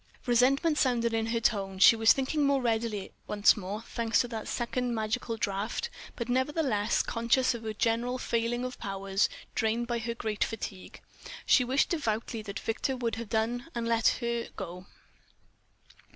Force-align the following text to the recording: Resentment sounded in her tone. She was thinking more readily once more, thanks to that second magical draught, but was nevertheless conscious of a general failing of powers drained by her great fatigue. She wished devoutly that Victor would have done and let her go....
Resentment 0.25 0.79
sounded 0.79 1.13
in 1.13 1.27
her 1.27 1.39
tone. 1.39 1.77
She 1.77 1.95
was 1.95 2.11
thinking 2.11 2.43
more 2.43 2.59
readily 2.59 3.11
once 3.27 3.55
more, 3.55 3.83
thanks 3.83 4.19
to 4.21 4.27
that 4.29 4.47
second 4.47 4.95
magical 4.95 5.37
draught, 5.37 5.91
but 6.15 6.27
was 6.27 6.33
nevertheless 6.33 7.03
conscious 7.03 7.53
of 7.53 7.65
a 7.65 7.75
general 7.75 8.17
failing 8.17 8.65
of 8.65 8.79
powers 8.79 9.29
drained 9.53 9.85
by 9.85 9.99
her 9.99 10.15
great 10.15 10.43
fatigue. 10.43 11.01
She 11.45 11.63
wished 11.63 11.89
devoutly 11.89 12.41
that 12.41 12.57
Victor 12.59 12.97
would 12.97 13.17
have 13.17 13.29
done 13.29 13.67
and 13.75 13.87
let 13.87 14.07
her 14.21 14.47
go.... 14.55 14.87